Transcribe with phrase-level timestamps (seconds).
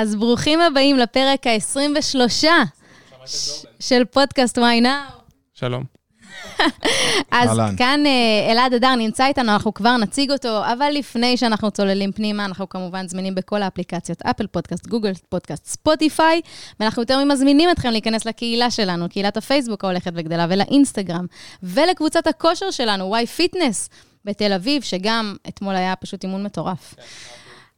[0.00, 2.46] אז ברוכים הבאים לפרק ה-23
[3.80, 4.90] של פודקאסט וואי נאו.
[5.54, 5.84] שלום.
[7.30, 7.76] אז אהלן.
[7.76, 12.44] כאן אה, אלעד הדר נמצא איתנו, אנחנו כבר נציג אותו, אבל לפני שאנחנו צוללים פנימה,
[12.44, 16.40] אנחנו כמובן זמינים בכל האפליקציות, Apple Podcast, Google Podcast, Spotify,
[16.80, 21.26] ואנחנו יותר ממזמינים אתכם להיכנס לקהילה שלנו, קהילת הפייסבוק ההולכת וגדלה, ולאינסטגרם,
[21.62, 23.90] ולקבוצת הכושר שלנו, Why Fitness,
[24.24, 26.94] בתל אביב, שגם אתמול היה פשוט אימון מטורף.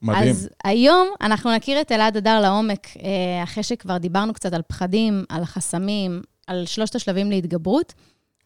[0.03, 0.30] מדהים.
[0.30, 5.25] אז היום אנחנו נכיר את אלעד הדר לעומק, אה, אחרי שכבר דיברנו קצת על פחדים,
[5.29, 7.93] על חסמים, על שלושת השלבים להתגברות.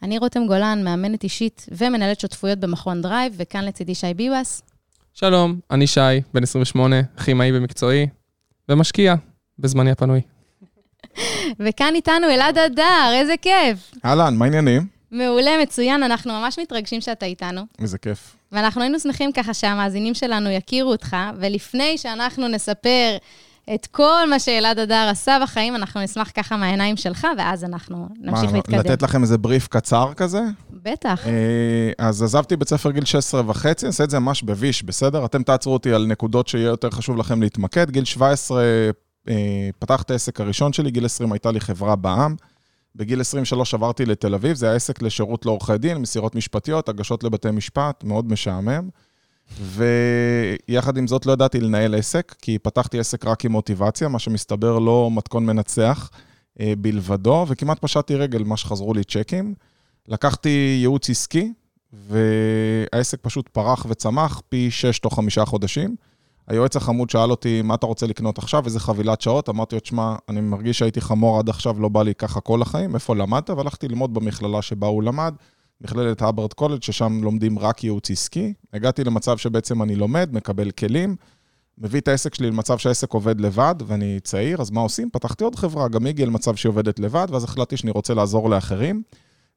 [0.02, 4.62] אני רותם גולן, מאמנת אישית ומנהלת שותפויות במכון Drive, וכאן לצידי שי ביבס.
[5.14, 6.00] שלום, אני שי,
[6.34, 8.06] בן 28, כימאי במקצועי,
[8.68, 9.14] ומשקיע
[9.58, 10.20] בזמני הפנוי.
[11.60, 13.92] וכאן איתנו אלעד הדר, איזה כיף.
[14.04, 14.86] אהלן, מה העניינים?
[15.10, 17.60] מעולה, מצוין, אנחנו ממש מתרגשים שאתה איתנו.
[17.78, 18.36] איזה כיף.
[18.56, 23.16] ואנחנו היינו שמחים ככה שהמאזינים שלנו יכירו אותך, ולפני שאנחנו נספר
[23.74, 28.50] את כל מה שאלעד אדר עשה בחיים, אנחנו נשמח ככה מהעיניים שלך, ואז אנחנו נמשיך
[28.50, 28.78] מה, להתקדם.
[28.78, 30.40] לתת לכם איזה בריף קצר כזה?
[30.70, 31.26] בטח.
[31.26, 31.32] אה,
[31.98, 35.24] אז עזבתי בית ספר גיל 16 וחצי, נעשה את זה ממש בביש, בסדר?
[35.24, 37.90] אתם תעצרו אותי על נקודות שיהיה יותר חשוב לכם להתמקד.
[37.90, 38.62] גיל 17
[39.28, 39.34] אה,
[39.78, 42.34] פתח את העסק הראשון שלי, גיל 20 הייתה לי חברה בע"מ.
[42.96, 47.50] בגיל 23 עברתי לתל אביב, זה היה עסק לשירות לעורכי דין, מסירות משפטיות, הגשות לבתי
[47.50, 48.88] משפט, מאוד משעמם.
[49.60, 54.78] ויחד עם זאת לא ידעתי לנהל עסק, כי פתחתי עסק רק עם מוטיבציה, מה שמסתבר
[54.78, 56.10] לא מתכון מנצח
[56.60, 59.54] אה, בלבדו, וכמעט פשטתי רגל מה שחזרו לי צ'קים.
[60.08, 61.52] לקחתי ייעוץ עסקי,
[61.92, 65.96] והעסק פשוט פרח וצמח פי 6 תוך חמישה חודשים.
[66.48, 69.48] היועץ החמוד שאל אותי, מה אתה רוצה לקנות עכשיו, איזה חבילת שעות?
[69.48, 72.94] אמרתי לו, תשמע, אני מרגיש שהייתי חמור עד עכשיו, לא בא לי ככה כל החיים,
[72.94, 73.50] איפה למדת?
[73.50, 75.34] והלכתי ללמוד במכללה שבה הוא למד,
[75.80, 78.52] מכללת Hubbard College, ששם לומדים רק ייעוץ עסקי.
[78.72, 81.16] הגעתי למצב שבעצם אני לומד, מקבל כלים,
[81.78, 85.10] מביא את העסק שלי למצב שהעסק עובד לבד, ואני צעיר, אז מה עושים?
[85.10, 88.50] פתחתי עוד חברה, גם היא הגיעה למצב שהיא עובדת לבד, ואז החלטתי שאני רוצה לעזור
[88.50, 89.02] לאחרים.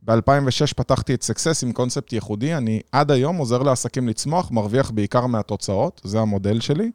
[0.05, 5.25] ב-2006 פתחתי את סקסס עם קונספט ייחודי, אני עד היום עוזר לעסקים לצמוח, מרוויח בעיקר
[5.25, 6.91] מהתוצאות, זה המודל שלי.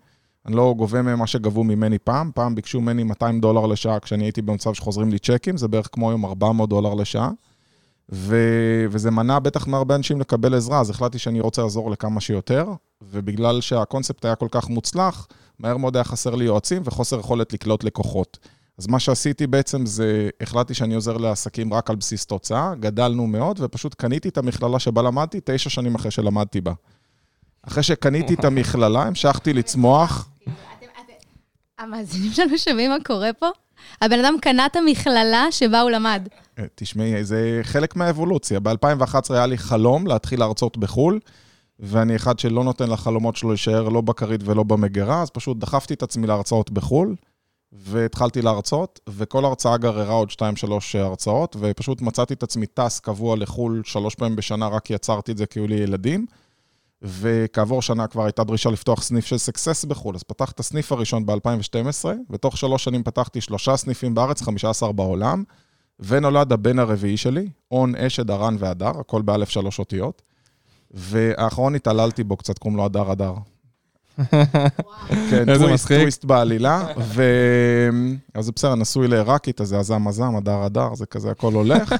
[0.47, 4.25] אני לא גובה מהם מה שגבו ממני פעם, פעם ביקשו ממני 200 דולר לשעה כשאני
[4.25, 7.31] הייתי במצב שחוזרים לי צ'קים, זה בערך כמו היום 400 דולר לשעה.
[8.12, 8.37] ו...
[8.91, 12.67] וזה מנע בטח מהרבה אנשים לקבל עזרה, אז החלטתי שאני רוצה לעזור לכמה שיותר,
[13.03, 15.27] ובגלל שהקונספט היה כל כך מוצלח,
[15.59, 18.39] מהר מאוד היה חסר לי יועצים וחוסר יכולת לקלוט לקוחות.
[18.79, 23.61] אז מה שעשיתי בעצם זה, החלטתי שאני עוזר לעסקים רק על בסיס תוצאה, גדלנו מאוד,
[23.62, 26.73] ופשוט קניתי את המכללה שבה למדתי, תשע שנים אחרי שלמדתי בה.
[27.62, 30.29] אחרי שקניתי את המכללה, המשכתי לצמוח.
[31.79, 33.47] המאזינים שלנו שומעים מה קורה פה?
[34.01, 36.29] הבן אדם קנה את המכללה שבה הוא למד.
[36.59, 38.61] אה, תשמעי, זה חלק מהאבולוציה.
[38.61, 41.21] ב-2011 היה לי חלום להתחיל להרצות בחו"ל,
[41.81, 46.03] ואני אחד שלא נותן לחלומות שלו להישאר לא בכרית ולא במגירה, אז פשוט דחפתי את
[46.03, 47.15] עצמי להרצאות בחו"ל,
[47.75, 50.35] והתחלתי להרצות, וכל הרצאה גררה עוד 2-3
[50.95, 55.47] הרצאות, ופשוט מצאתי את עצמי טס קבוע לחו"ל שלוש פעמים בשנה, רק יצרתי את זה
[55.47, 56.27] כי היו לי ילדים.
[57.03, 61.27] וכעבור שנה כבר הייתה דרישה לפתוח סניף של סקסס בחו"ל, אז פתח את הסניף הראשון
[61.27, 65.45] ב-2012, ותוך שלוש שנים פתחתי שלושה סניפים בארץ, 15 בעולם,
[66.01, 70.23] ונולד הבן הרביעי שלי, און, אשד, ארן והדר, הכל באלף שלוש אותיות,
[70.91, 73.35] והאחרון התעללתי בו קצת, קוראים לו הדר הדר.
[75.31, 75.99] כן, איזה טוויסט, מצחיק.
[75.99, 77.23] טוויסט בעלילה, ו...
[78.35, 81.95] אז זה בסדר, נשוי לעיראקית, אז זה עזם עזם, הדר הדר, זה כזה, הכל הולך.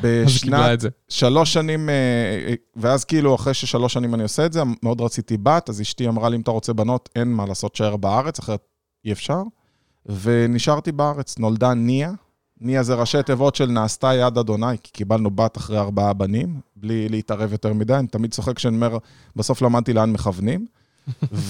[0.00, 0.80] ובשנת.
[1.08, 5.68] שלוש שנים, אה, ואז כאילו אחרי ששלוש שנים אני עושה את זה, מאוד רציתי בת,
[5.68, 8.60] אז אשתי אמרה לי, אם אתה רוצה בנות, אין מה לעשות, תשאר בארץ, אחרת
[9.04, 9.42] אי אפשר.
[10.22, 12.12] ונשארתי בארץ, נולדה ניה.
[12.60, 17.08] ניה זה ראשי תיבות של נעשתה יד אדוני, כי קיבלנו בת אחרי ארבעה בנים, בלי
[17.08, 18.98] להתערב יותר מדי, אני תמיד צוחק כשאני אומר,
[19.36, 20.66] בסוף למדתי לאן מכוונים.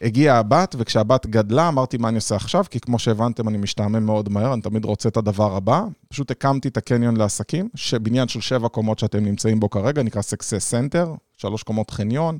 [0.00, 2.64] והגיעה הבת, וכשהבת גדלה, אמרתי, מה אני עושה עכשיו?
[2.70, 5.84] כי כמו שהבנתם, אני משתעמם מאוד מהר, אני תמיד רוצה את הדבר הבא.
[6.08, 10.72] פשוט הקמתי את הקניון לעסקים, שבניין של שבע קומות שאתם נמצאים בו כרגע, נקרא Success
[10.72, 12.38] Center, שלוש קומות חניון,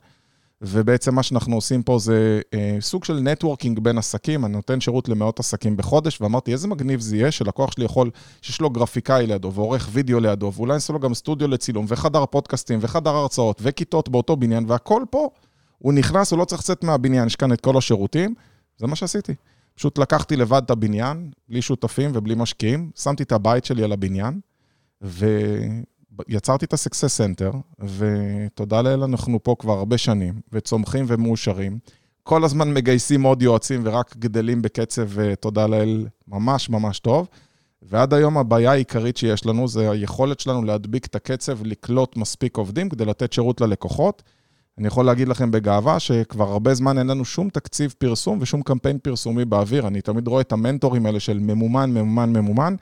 [0.63, 5.09] ובעצם מה שאנחנו עושים פה זה אה, סוג של נטוורקינג בין עסקים, אני נותן שירות
[5.09, 8.11] למאות עסקים בחודש, ואמרתי, איזה מגניב זה יהיה שלקוח שלי יכול,
[8.43, 12.79] שיש לו גרפיקאי לידו, ועורך וידאו לידו, ואולי נעשה לו גם סטודיו לצילום, וחדר פודקאסטים,
[12.83, 15.29] וחדר הרצאות, וכיתות באותו בניין, והכל פה,
[15.79, 18.35] הוא נכנס, הוא לא צריך לצאת מהבניין, יש כאן את כל השירותים,
[18.79, 19.35] זה מה שעשיתי.
[19.75, 24.41] פשוט לקחתי לבד את הבניין, בלי שותפים ובלי משקיעים, שמתי את הבית שלי על הבניין,
[26.29, 27.57] ויצרתי את ה-Success Center,
[27.97, 31.79] ותודה לאל, אנחנו פה כבר הרבה שנים, וצומחים ומאושרים.
[32.23, 35.09] כל הזמן מגייסים עוד יועצים ורק גדלים בקצב,
[35.41, 37.29] תודה לאל, ממש ממש טוב.
[37.83, 42.89] ועד היום הבעיה העיקרית שיש לנו זה היכולת שלנו להדביק את הקצב, לקלוט מספיק עובדים
[42.89, 44.23] כדי לתת שירות ללקוחות.
[44.79, 48.99] אני יכול להגיד לכם בגאווה שכבר הרבה זמן אין לנו שום תקציב פרסום ושום קמפיין
[48.99, 49.87] פרסומי באוויר.
[49.87, 52.75] אני תמיד רואה את המנטורים האלה של ממומן, ממומן, ממומן.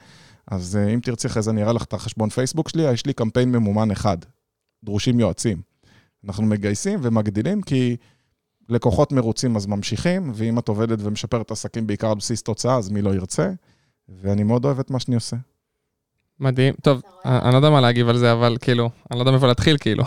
[0.51, 3.13] אז אה, אם תרצי אחרי זה אני אראה לך את החשבון פייסבוק שלי, יש לי
[3.13, 4.17] קמפיין ממומן אחד.
[4.83, 5.61] דרושים יועצים.
[6.25, 7.95] אנחנו מגייסים ומגדילים כי
[8.69, 13.01] לקוחות מרוצים אז ממשיכים, ואם את עובדת ומשפרת עסקים בעיקר על בסיס תוצאה, אז מי
[13.01, 13.51] לא ירצה.
[14.09, 15.35] ואני מאוד אוהב את מה שאני עושה.
[16.39, 16.73] מדהים.
[16.83, 19.77] טוב, אני לא יודע מה להגיב על זה, אבל כאילו, אני לא יודע מאיפה להתחיל,
[19.77, 20.03] כאילו.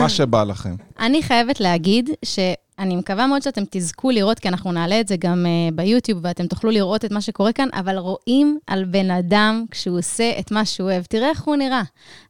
[0.00, 0.74] מה שבא לכם.
[0.98, 2.38] אני חייבת להגיד ש...
[2.78, 6.46] אני מקווה מאוד שאתם תזכו לראות, כי אנחנו נעלה את זה גם uh, ביוטיוב, ואתם
[6.46, 10.64] תוכלו לראות את מה שקורה כאן, אבל רואים על בן אדם כשהוא עושה את מה
[10.64, 11.04] שהוא אוהב.
[11.04, 11.82] תראה איך הוא נראה.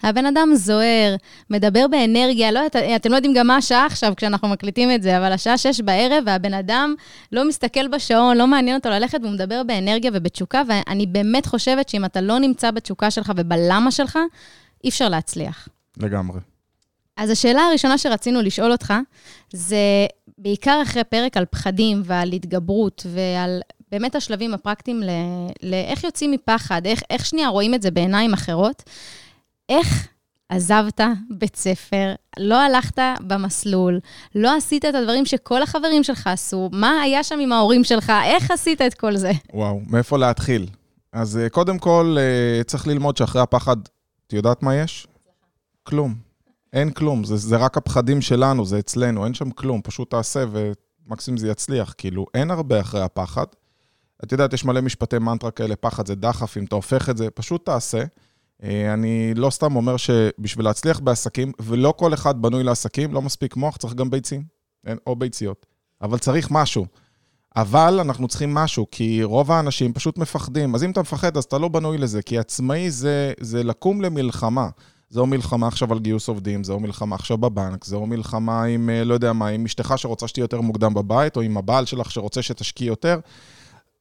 [0.03, 1.17] הבן אדם זוהר,
[1.51, 5.19] מדבר באנרגיה, לא, את, אתם לא יודעים גם מה השעה עכשיו כשאנחנו מקליטים את זה,
[5.19, 6.95] אבל השעה שש בערב, והבן אדם
[7.33, 12.05] לא מסתכל בשעון, לא מעניין אותו ללכת, והוא מדבר באנרגיה ובתשוקה, ואני באמת חושבת שאם
[12.05, 14.19] אתה לא נמצא בתשוקה שלך ובלמה שלך,
[14.85, 15.69] אי אפשר להצליח.
[15.97, 16.41] לגמרי.
[17.17, 18.95] אז השאלה הראשונה שרצינו לשאול אותך,
[19.53, 20.07] זה
[20.39, 23.61] בעיקר אחרי פרק על פחדים ועל התגברות ועל
[23.91, 25.03] באמת השלבים הפרקטיים
[25.63, 28.83] לאיך יוצאים מפחד, איך, איך שנייה רואים את זה בעיניים אחרות.
[29.69, 30.09] איך
[30.49, 31.01] עזבת
[31.31, 34.01] בית ספר, לא הלכת במסלול,
[34.35, 38.51] לא עשית את הדברים שכל החברים שלך עשו, מה היה שם עם ההורים שלך, איך
[38.51, 39.33] עשית את כל זה?
[39.53, 40.67] וואו, מאיפה להתחיל?
[41.13, 43.77] אז אה, קודם כל, אה, צריך ללמוד שאחרי הפחד,
[44.27, 45.07] את יודעת מה יש?
[45.83, 46.24] כלום.
[46.75, 51.39] אין כלום, זה, זה רק הפחדים שלנו, זה אצלנו, אין שם כלום, פשוט תעשה ומקסימום
[51.39, 51.95] זה יצליח.
[51.99, 53.45] כאילו, אין הרבה אחרי הפחד.
[54.25, 57.31] את יודעת, יש מלא משפטי מנטרה כאלה, פחד זה דחף, אם אתה הופך את זה,
[57.31, 58.05] פשוט תעשה.
[58.63, 63.57] אה, אני לא סתם אומר שבשביל להצליח בעסקים, ולא כל אחד בנוי לעסקים, לא מספיק
[63.57, 64.43] מוח, צריך גם ביצים,
[65.07, 65.67] או ביציות.
[66.03, 66.87] אבל צריך משהו.
[67.57, 70.75] אבל אנחנו צריכים משהו, כי רוב האנשים פשוט מפחדים.
[70.75, 74.69] אז אם אתה מפחד, אז אתה לא בנוי לזה, כי עצמאי זה, זה לקום למלחמה.
[75.11, 79.15] זו מלחמה עכשיו על גיוס עובדים, זו מלחמה עכשיו בבנק, זו מלחמה עם, אה, לא
[79.15, 82.89] יודע מה, עם אשתך שרוצה שתהיה יותר מוקדם בבית, או עם הבעל שלך שרוצה שתשקיעי
[82.89, 83.21] יותר.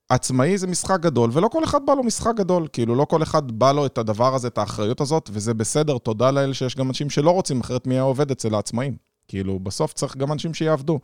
[0.09, 2.67] עצמאי זה משחק גדול, ולא כל אחד בא לו משחק גדול.
[2.73, 6.31] כאילו, לא כל אחד בא לו את הדבר הזה, את האחריות הזאת, וזה בסדר, תודה
[6.31, 8.95] לאל שיש גם אנשים שלא רוצים, אחרת מי היה עובד אצל העצמאים.
[9.27, 10.99] כאילו, בסוף צריך גם אנשים שיעבדו.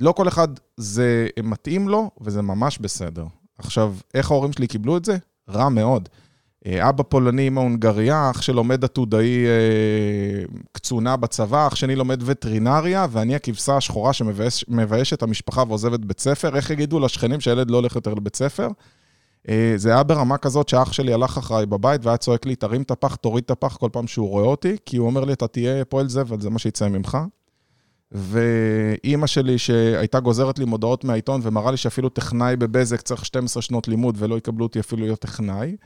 [0.00, 3.26] לא כל אחד זה מתאים לו, וזה ממש בסדר.
[3.58, 5.16] עכשיו, איך ההורים שלי קיבלו את זה?
[5.48, 6.08] רע מאוד.
[6.66, 13.06] אה, אבא פולני, אמא הונגריה, אח שלומד עתודאי אה, קצונה בצבא, אח שני לומד וטרינריה,
[13.10, 16.56] ואני הכבשה השחורה שמביישת את המשפחה ועוזבת בית ספר.
[16.56, 18.68] איך יגידו לשכנים שהילד לא הולך יותר לבית ספר?
[19.48, 22.90] אה, זה היה ברמה כזאת שאח שלי הלך אחריי בבית והיה צועק לי, תרים את
[22.90, 25.84] הפח, תוריד את הפח כל פעם שהוא רואה אותי, כי הוא אומר לי, אתה תהיה
[25.84, 27.18] פועל זבל, זה מה שיצא ממך.
[28.12, 33.88] ואימא שלי, שהייתה גוזרת לי מודעות מהעיתון ומראה לי שאפילו טכנאי בבזק צריך 12 שנות
[33.88, 35.76] לימוד ולא יקבלו אותי אפילו להיות טכנאי.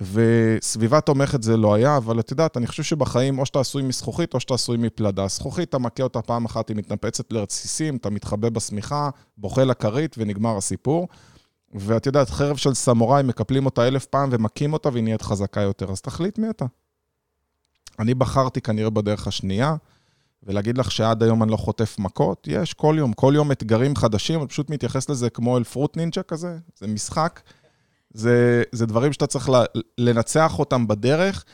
[0.00, 4.34] וסביבה תומכת זה לא היה, אבל את יודעת, אני חושב שבחיים או שאתה עשוי מזכוכית
[4.34, 5.28] או שאתה עשוי מפלדה.
[5.28, 10.56] זכוכית, אתה מכה אותה פעם אחת, היא מתנפצת לרסיסים, אתה מתחבא בשמיכה, בוכה לכרית ונגמר
[10.56, 11.08] הסיפור.
[11.74, 15.90] ואת יודעת, חרב של סמוראי, מקפלים אותה אלף פעם ומכים אותה והיא נהיית חזקה יותר,
[15.90, 16.64] אז תחליט מי אתה.
[17.98, 19.76] אני בחרתי כנראה בדרך השנייה,
[20.42, 24.40] ולהגיד לך שעד היום אני לא חוטף מכות, יש כל יום, כל יום אתגרים חדשים,
[24.40, 27.40] אני פשוט מתייחס לזה כמו אל פרוט נינג'ה כזה, זה משחק.
[28.14, 29.50] זה, זה דברים שאתה צריך
[29.98, 31.44] לנצח אותם בדרך,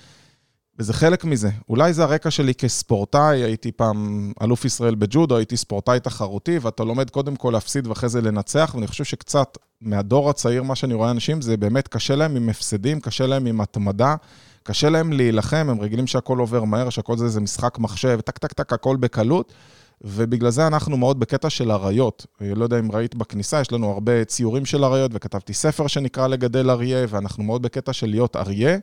[0.78, 1.50] וזה חלק מזה.
[1.68, 7.10] אולי זה הרקע שלי כספורטאי, הייתי פעם אלוף ישראל בג'ודו, הייתי ספורטאי תחרותי, ואתה לומד
[7.10, 11.40] קודם כל להפסיד ואחרי זה לנצח, ואני חושב שקצת מהדור הצעיר, מה שאני רואה אנשים,
[11.40, 14.14] זה באמת קשה להם עם הפסדים, קשה להם עם התמדה,
[14.62, 18.52] קשה להם להילחם, הם רגילים שהכל עובר מהר, שהכל זה, זה משחק מחשב, טק, טק,
[18.52, 19.52] טק, הכל בקלות.
[20.00, 22.26] ובגלל זה אנחנו מאוד בקטע של אריות.
[22.40, 26.70] לא יודע אם ראית בכניסה, יש לנו הרבה ציורים של אריות, וכתבתי ספר שנקרא לגדל
[26.70, 28.78] אריה, ואנחנו מאוד בקטע של להיות אריה.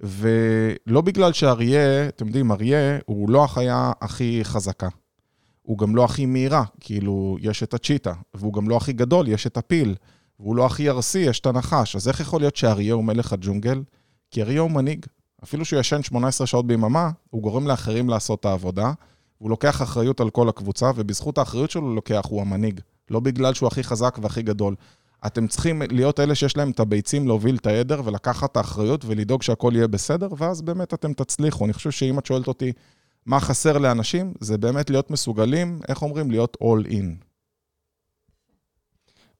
[0.00, 4.88] ולא בגלל שאריה, אתם יודעים, אריה הוא לא החיה הכי חזקה.
[5.62, 9.46] הוא גם לא הכי מהירה, כאילו, יש את הצ'יטה, והוא גם לא הכי גדול, יש
[9.46, 9.94] את הפיל,
[10.40, 11.96] והוא לא הכי ארסי, יש את הנחש.
[11.96, 13.82] אז איך יכול להיות שאריה הוא מלך הג'ונגל?
[14.30, 15.06] כי אריה הוא מנהיג.
[15.44, 18.92] אפילו שהוא ישן 18 שעות ביממה, הוא גורם לאחרים לעשות את העבודה.
[19.38, 22.80] הוא לוקח אחריות על כל הקבוצה, ובזכות האחריות שלו לוקח, הוא המנהיג.
[23.10, 24.74] לא בגלל שהוא הכי חזק והכי גדול.
[25.26, 29.42] אתם צריכים להיות אלה שיש להם את הביצים להוביל את העדר ולקחת את האחריות ולדאוג
[29.42, 31.64] שהכל יהיה בסדר, ואז באמת אתם תצליחו.
[31.64, 32.72] אני חושב שאם את שואלת אותי
[33.26, 36.30] מה חסר לאנשים, זה באמת להיות מסוגלים, איך אומרים?
[36.30, 37.04] להיות all in.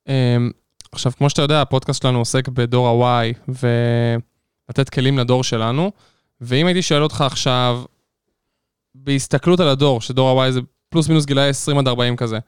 [0.08, 0.50] אמ,
[0.92, 3.52] עכשיו, כמו שאתה יודע, הפודקאסט שלנו עוסק בדור ה-Y,
[4.68, 5.92] ולתת כלים לדור שלנו,
[6.40, 7.82] ואם הייתי שואל אותך עכשיו,
[9.04, 12.38] בהסתכלות על הדור, שדור ה-Y זה פלוס מינוס גילאי 20 עד 40 כזה.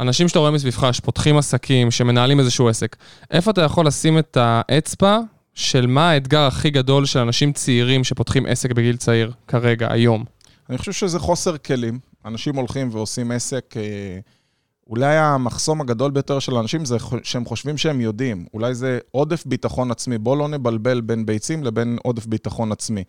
[0.00, 2.96] אנשים שאתה רואה מסביבך, שפותחים עסקים, שמנהלים איזשהו עסק,
[3.30, 5.18] איפה אתה יכול לשים את האצבע
[5.54, 10.24] של מה האתגר הכי גדול של אנשים צעירים שפותחים עסק בגיל צעיר כרגע, היום?
[10.70, 11.98] אני חושב שזה חוסר כלים.
[12.24, 13.82] אנשים הולכים ועושים עסק, אה,
[14.86, 18.46] אולי המחסום הגדול ביותר של אנשים זה שהם חושבים שהם יודעים.
[18.54, 20.18] אולי זה עודף ביטחון עצמי.
[20.18, 23.04] בוא לא נבלבל בין ביצים לבין עודף ביטחון עצמי.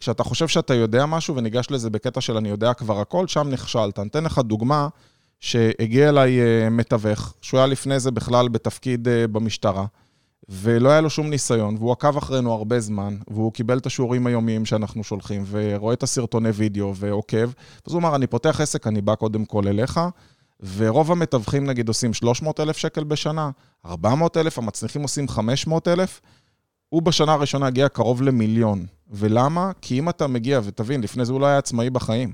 [0.00, 3.98] כשאתה חושב שאתה יודע משהו וניגש לזה בקטע של אני יודע כבר הכל, שם נכשלת.
[3.98, 4.88] אני אתן לך דוגמה
[5.40, 9.86] שהגיע אליי אה, מתווך, שהוא היה לפני זה בכלל בתפקיד אה, במשטרה,
[10.48, 14.64] ולא היה לו שום ניסיון, והוא עקב אחרינו הרבה זמן, והוא קיבל את השיעורים היומיים
[14.64, 17.50] שאנחנו שולחים, ורואה את הסרטוני וידאו ועוקב,
[17.86, 20.00] אז הוא אמר, אני פותח עסק, אני בא קודם כל אליך,
[20.76, 23.50] ורוב המתווכים נגיד עושים 300 אלף שקל בשנה,
[23.86, 26.20] 400 אלף, המצליחים עושים 500 אלף,
[26.88, 28.86] הוא בשנה הראשונה הגיע קרוב למיליון.
[29.10, 29.70] ולמה?
[29.80, 32.32] כי אם אתה מגיע, ותבין, לפני זה הוא לא היה עצמאי בחיים.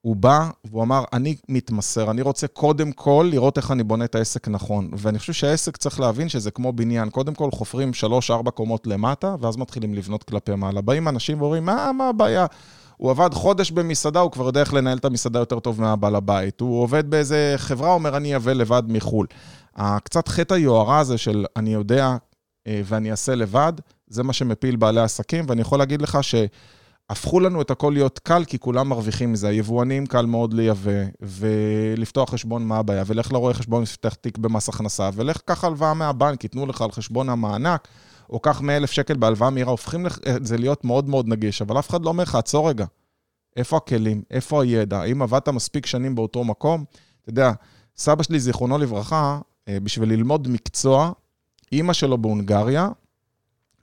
[0.00, 4.14] הוא בא והוא אמר, אני מתמסר, אני רוצה קודם כל לראות איך אני בונה את
[4.14, 4.90] העסק נכון.
[4.92, 7.10] ואני חושב שהעסק צריך להבין שזה כמו בניין.
[7.10, 7.90] קודם כל חופרים
[8.46, 10.80] 3-4 קומות למטה, ואז מתחילים לבנות כלפי מעלה.
[10.80, 12.46] באים אנשים ואומרים, מה, מה הבעיה?
[12.96, 16.60] הוא עבד חודש במסעדה, הוא כבר יודע איך לנהל את המסעדה יותר טוב מהבעל הבית.
[16.60, 19.26] הוא עובד באיזה חברה, אומר, אני אבא לבד מחו"ל.
[19.76, 22.16] הקצת חטא היוהרה הזה של אני יודע
[22.68, 23.72] ואני אעשה לבד,
[24.06, 28.44] זה מה שמפיל בעלי עסקים, ואני יכול להגיד לך שהפכו לנו את הכל להיות קל,
[28.44, 29.48] כי כולם מרוויחים מזה.
[29.48, 30.90] היבואנים קל מאוד לייבא,
[31.20, 33.02] ולפתוח חשבון, מה הבעיה?
[33.06, 37.28] ולך לרואה חשבון, לפתח תיק במס הכנסה, ולך קח הלוואה מהבנק, ייתנו לך על חשבון
[37.28, 37.88] המענק,
[38.30, 41.90] או קח 100,000 שקל בהלוואה מהירה, הופכים את זה להיות מאוד מאוד נגיש, אבל אף
[41.90, 42.86] אחד לא אומר לך, עצור רגע.
[43.56, 44.22] איפה הכלים?
[44.30, 45.00] איפה הידע?
[45.00, 46.84] האם עבדת מספיק שנים באותו מקום?
[47.22, 47.52] אתה יודע,
[47.96, 51.12] סבא שלי, זיכרונו לברכה, אה, בשביל ללמוד מקצוע,
[51.72, 52.88] אימא שלו בהונגריה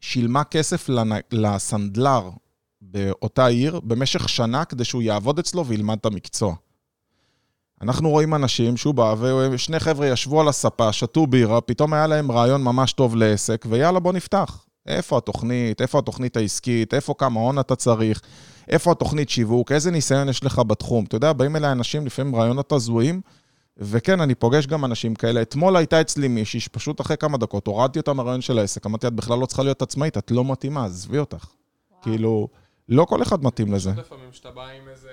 [0.02, 0.90] שילמה כסף
[1.32, 2.30] לסנדלר
[2.82, 6.56] באותה עיר במשך שנה כדי שהוא יעבוד אצלו וילמד את המקצוע.
[7.82, 9.16] אנחנו רואים אנשים שהוא בא,
[9.52, 14.00] ושני חבר'ה ישבו על הספה, שתו בירה, פתאום היה להם רעיון ממש טוב לעסק, ויאללה,
[14.00, 14.66] בוא נפתח.
[14.88, 15.82] איפה התוכנית?
[15.82, 16.94] איפה התוכנית העסקית?
[16.94, 18.22] איפה כמה הון אתה צריך?
[18.70, 19.72] איפה התוכנית שיווק?
[19.72, 21.06] איזה ניסיון יש לך בתחום?
[21.06, 23.22] אתה יודע, באים אליי אנשים לפעמים רעיונות הזויים,
[23.80, 25.42] וכן, אני פוגש גם אנשים כאלה.
[25.42, 29.14] אתמול הייתה אצלי מישהי שפשוט אחרי כמה דקות הורדתי אותה מהרעיון של העסק, אמרתי, את
[29.14, 31.46] בכלל לא צריכה להיות עצמאית, את לא מתאימה, עזבי אותך.
[32.02, 32.48] כאילו,
[32.90, 33.92] לא כל אחד מתאים לזה.
[33.98, 35.10] לפעמים שאתה בא עם איזה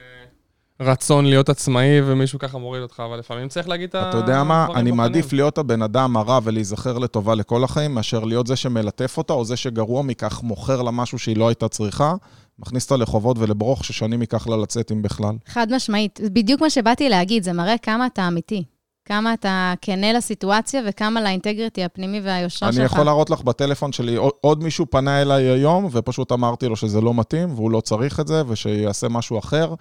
[0.80, 4.08] רצון להיות עצמאי ומישהו ככה מוריד אותך, אבל לפעמים צריך להגיד את ה...
[4.08, 8.46] אתה יודע מה, אני מעדיף להיות הבן אדם הרע ולהיזכר לטובה לכל החיים, מאשר להיות
[8.46, 12.14] זה שמלטף אותה, או זה שגרוע מכך מוכר לה משהו שהיא לא הייתה צריכה.
[12.58, 15.36] מכניס אותה לחובות ולברוך ששנים ייקח לה לצאת אם בכלל.
[15.46, 16.20] חד משמעית.
[16.32, 18.64] בדיוק מה שבאתי להגיד, זה מראה כמה אתה אמיתי.
[19.04, 22.78] כמה אתה כנה לסיטואציה וכמה לאינטגריטי הפנימי והיושרה שלך.
[22.78, 27.00] אני יכול להראות לך בטלפון שלי, עוד מישהו פנה אליי היום, ופשוט אמרתי לו שזה
[27.00, 29.74] לא מתאים, והוא לא צריך את זה, ושיעשה משהו אחר.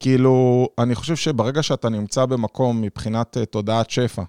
[0.00, 4.22] כאילו, אני חושב שברגע שאתה נמצא במקום מבחינת uh, תודעת שפע,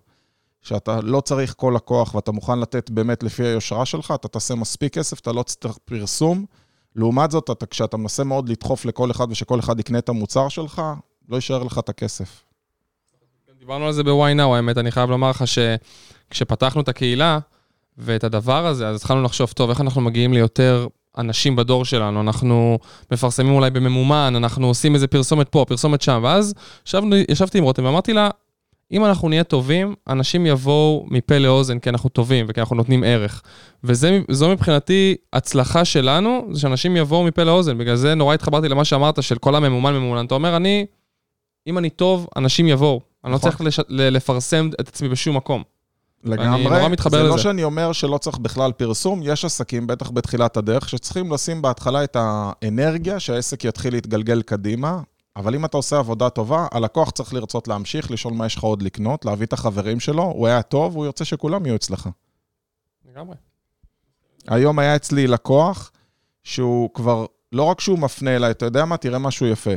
[0.61, 4.93] שאתה לא צריך כל לקוח ואתה מוכן לתת באמת לפי היושרה שלך, אתה תעשה מספיק
[4.93, 6.45] כסף, אתה לא צריך פרסום.
[6.95, 10.81] לעומת זאת, אתה, כשאתה מנסה מאוד לדחוף לכל אחד ושכל אחד יקנה את המוצר שלך,
[11.29, 12.43] לא יישאר לך את הכסף.
[13.59, 17.39] דיברנו על זה ב-why now, האמת, אני חייב לומר לך שכשפתחנו את הקהילה
[17.97, 20.87] ואת הדבר הזה, אז התחלנו לחשוב, טוב, איך אנחנו מגיעים ליותר
[21.17, 22.21] אנשים בדור שלנו?
[22.21, 22.79] אנחנו
[23.11, 26.53] מפרסמים אולי בממומן, אנחנו עושים איזה פרסומת פה, פרסומת שם, ואז
[27.29, 28.29] ישבתי עם רותם ואמרתי לה,
[28.91, 33.41] אם אנחנו נהיה טובים, אנשים יבואו מפה לאוזן כי אנחנו טובים וכי אנחנו נותנים ערך.
[33.83, 37.77] וזו מבחינתי הצלחה שלנו, זה שאנשים יבואו מפה לאוזן.
[37.77, 40.25] בגלל זה נורא התחברתי למה שאמרת, של כל הממומן ממומן.
[40.25, 40.85] אתה אומר, אני,
[41.67, 43.01] אם אני טוב, אנשים יבואו.
[43.23, 43.51] אני לא נכון.
[43.51, 43.79] צריך לש...
[43.89, 45.63] לפרסם את עצמי בשום מקום.
[46.23, 46.67] לגמרי.
[46.67, 47.31] אני נורא מתחבר זה לא לזה.
[47.31, 51.61] זה לא שאני אומר שלא צריך בכלל פרסום, יש עסקים, בטח בתחילת הדרך, שצריכים לשים
[51.61, 54.99] בהתחלה את האנרגיה שהעסק יתחיל להתגלגל קדימה,
[55.35, 58.81] אבל אם אתה עושה עבודה טובה, הלקוח צריך לרצות להמשיך, לשאול מה יש לך עוד
[58.81, 62.09] לקנות, להביא את החברים שלו, הוא היה טוב, הוא ירצה שכולם יהיו אצלך.
[63.09, 63.35] לגמרי.
[64.47, 65.91] היום היה אצלי לקוח,
[66.43, 69.71] שהוא כבר, לא רק שהוא מפנה אליי, אתה יודע מה, תראה משהו יפה.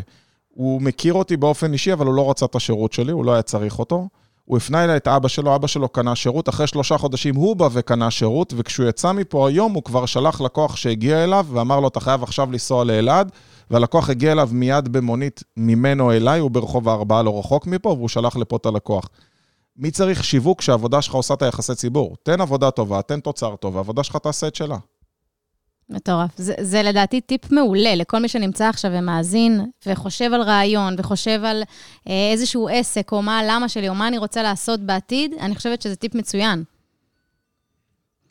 [0.48, 3.42] הוא מכיר אותי באופן אישי, אבל הוא לא רצה את השירות שלי, הוא לא היה
[3.42, 4.08] צריך אותו.
[4.44, 7.68] הוא הפנה אליי את אבא שלו, אבא שלו קנה שירות, אחרי שלושה חודשים הוא בא
[7.72, 12.00] וקנה שירות, וכשהוא יצא מפה היום, הוא כבר שלח לקוח שהגיע אליו ואמר לו, אתה
[12.00, 13.32] חייב עכשיו לנסוע לאלעד,
[13.70, 18.36] והלקוח הגיע אליו מיד במונית ממנו אליי, הוא ברחוב הארבעה לא רחוק מפה, והוא שלח
[18.36, 19.08] לפה את הלקוח.
[19.76, 22.16] מי צריך שיווק כשהעבודה שלך עושה את היחסי ציבור?
[22.22, 24.76] תן עבודה טובה, תן תוצר טוב, העבודה שלך תעשה את שלה.
[25.90, 26.30] מטורף.
[26.36, 31.62] זה, זה לדעתי טיפ מעולה לכל מי שנמצא עכשיו ומאזין, וחושב על רעיון, וחושב על
[32.08, 35.82] אה, איזשהו עסק, או מה הלמה שלי, או מה אני רוצה לעשות בעתיד, אני חושבת
[35.82, 36.64] שזה טיפ מצוין.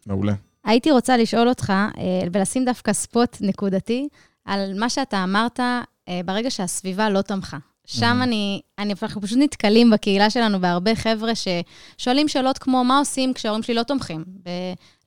[0.06, 0.34] מעולה.
[0.63, 4.08] הייתי רוצה לשאול אותך, אה, ולשים דווקא ספוט נקודתי,
[4.48, 7.58] על מה שאתה אמרת אה, ברגע שהסביבה לא תמכה.
[7.86, 8.20] שם.
[8.24, 13.63] אני אני, אנחנו פשוט נתקלים בקהילה שלנו בהרבה חבר'ה ששואלים שאלות כמו, מה עושים כשההורים
[13.63, 14.24] שלי לא תומכים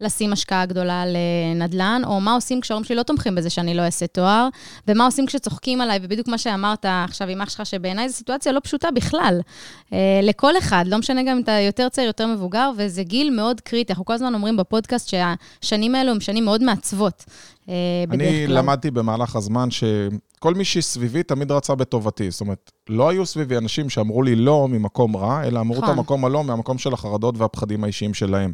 [0.00, 4.07] בלשים השקעה גדולה לנדל"ן, או מה עושים כשההורים שלי לא תומכים בזה שאני לא אעשה
[4.07, 4.49] תואר,
[4.89, 8.61] ומה עושים כשצוחקים עליי, ובדיוק מה שאמרת עכשיו עם אח שלך, שבעיניי זו סיטואציה לא
[8.65, 9.41] פשוטה בכלל.
[9.93, 13.61] אה, לכל אחד, לא משנה גם אם אתה יותר צעיר, יותר מבוגר, וזה גיל מאוד
[13.61, 13.93] קריטי.
[13.93, 17.25] אנחנו כל הזמן אומרים בפודקאסט שהשנים האלו הן שנים מאוד מעצבות.
[17.69, 17.75] אה,
[18.09, 18.59] בדרך אני כלל.
[18.59, 22.31] למדתי במהלך הזמן שכל מי שסביבי תמיד רצה בטובתי.
[22.31, 25.99] זאת אומרת, לא היו סביבי אנשים שאמרו לי לא ממקום רע, אלא אמרו את נכון.
[25.99, 28.53] המקום הלא מהמקום של החרדות והפחדים האישיים שלהם.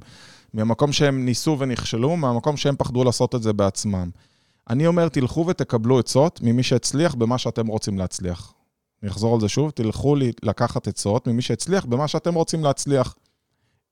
[0.54, 4.10] מהמקום שהם ניסו ונכשלו, מהמקום שהם פחדו לעשות את זה בעצמם.
[4.70, 8.52] אני אומר, תלכו ותקבלו עצות ממי שהצליח במה שאתם רוצים להצליח.
[9.02, 13.14] אני אחזור על זה שוב, תלכו לי לקחת עצות ממי שהצליח במה שאתם רוצים להצליח.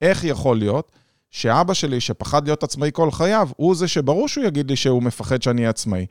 [0.01, 0.91] איך יכול להיות
[1.31, 5.41] שאבא שלי, שפחד להיות עצמאי כל חייו, הוא זה שברור שהוא יגיד לי שהוא מפחד
[5.41, 6.05] שאני אהיה עצמאי.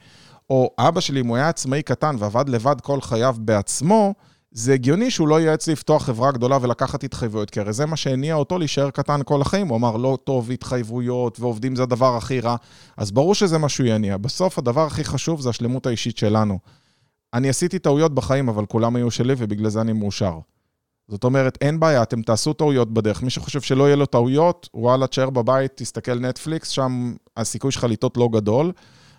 [0.50, 4.14] או אבא שלי, אם הוא היה עצמאי קטן ועבד לבד כל חייו בעצמו,
[4.54, 8.34] זה הגיוני שהוא לא ייעץ לפתוח חברה גדולה ולקחת התחייבויות, כי הרי זה מה שהניע
[8.34, 9.68] אותו להישאר קטן כל החיים.
[9.68, 12.56] הוא אמר, לא טוב, התחייבויות ועובדים זה הדבר הכי רע.
[12.96, 14.16] אז ברור שזה מה שהוא יניע.
[14.16, 16.58] בסוף הדבר הכי חשוב זה השלמות האישית שלנו.
[17.34, 20.38] אני עשיתי טעויות בחיים, אבל כולם היו שלי ובגלל זה אני מאושר.
[21.08, 23.22] זאת אומרת, אין בעיה, אתם תעשו טעויות בדרך.
[23.22, 28.16] מי שחושב שלא יהיה לו טעויות, וואלה, תשאר בבית, תסתכל נטפליקס, שם הסיכוי שלך לטעות
[28.16, 28.72] לא גדול.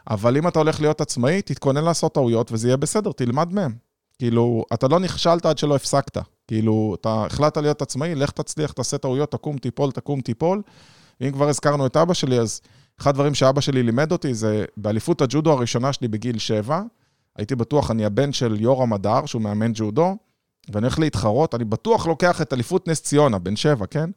[0.10, 3.76] אבל אם אתה הולך להיות עצמאי, תתכונן לעשות טעויות וזה יהיה בסדר, תלמד מהם.
[4.18, 6.18] כאילו, אתה לא נכשלת עד שלא הפסקת.
[6.48, 10.62] כאילו, אתה החלטת להיות עצמאי, לך תצליח, תעשה טעויות, תקום, תיפול, תקום, תיפול.
[11.22, 12.62] ואם כבר הזכרנו את אבא שלי, אז
[13.02, 16.82] אחד הדברים שאבא שלי לימד אותי זה באליפות הג'ודו הראשונה שלי בגיל 7,
[17.36, 20.18] הייתי בטוח, אני הבן של יורם הדר, שהוא מאמן ג'ודו,
[20.70, 24.10] ואני הולך להתחרות, אני בטוח לוקח את אליפות נס ציונה, בן שבע, כן?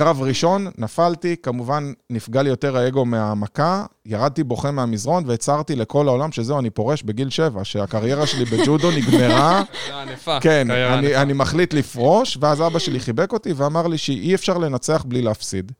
[0.00, 6.32] קרב ראשון, נפלתי, כמובן נפגע לי יותר האגו מהמכה, ירדתי בוכה מהמזרון והצהרתי לכל העולם
[6.32, 9.62] שזהו, אני פורש בגיל שבע, שהקריירה שלי בג'ודו נגמרה.
[9.88, 10.40] זה ענפה.
[10.40, 11.16] כן, אני.
[11.16, 15.72] אני מחליט לפרוש, ואז אבא שלי חיבק אותי ואמר לי שאי אפשר לנצח בלי להפסיד.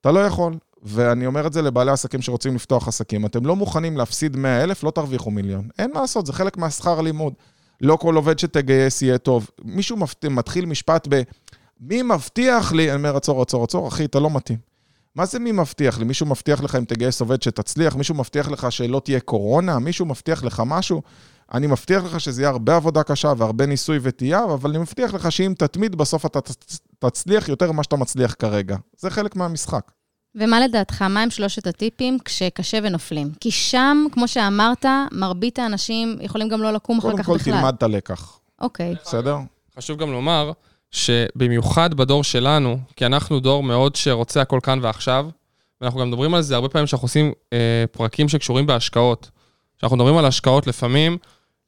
[0.00, 0.54] אתה לא יכול.
[0.82, 3.26] ואני אומר את זה לבעלי עסקים שרוצים לפתוח עסקים.
[3.26, 5.68] אתם לא מוכנים להפסיד 100 אלף, לא תרוויחו מיליון.
[5.78, 7.34] אין מה לעשות, זה חלק מהשכר לימוד.
[7.80, 9.50] לא כל עובד שתגייס יהיה טוב.
[9.64, 9.96] מישהו.
[10.30, 11.22] מתחיל משפט ב...
[11.80, 12.88] מי מבטיח לי?
[12.90, 14.58] אני אומר, עצור, עצור, עצור, אחי, אתה לא מתאים.
[15.14, 16.04] מה זה מי מבטיח לי?
[16.04, 17.96] מישהו מבטיח לך אם תגייס עובד שתצליח?
[17.96, 19.78] מישהו מבטיח לך שלא תהיה קורונה?
[19.78, 21.02] מישהו מבטיח לך משהו?
[21.54, 25.32] אני מבטיח לך שזה יהיה הרבה עבודה קשה והרבה ניסוי וטעייה, אבל אני מבטיח לך
[25.32, 28.76] שאם תתמיד, בסוף אתה תצ- תצליח יותר ממה שאתה מצליח כרגע.
[28.96, 29.90] זה חלק מהמשחק.
[30.34, 33.32] ומה לדעתך, מה הם שלושת הטיפים כשקשה ונופלים?
[33.40, 37.54] כי שם, כמו שאמרת, מרבית האנשים יכולים גם לא לקום אחר קודם כך כל בכלל.
[37.54, 38.94] תלמד את הלקח, אוקיי.
[39.04, 39.36] בסדר?
[39.78, 40.52] חשוב גם לומר
[40.94, 45.26] שבמיוחד בדור שלנו, כי אנחנו דור מאוד שרוצה הכל כאן ועכשיו,
[45.80, 49.30] ואנחנו גם מדברים על זה הרבה פעמים שאנחנו עושים אה, פרקים שקשורים בהשקעות.
[49.78, 51.18] כשאנחנו מדברים על השקעות לפעמים,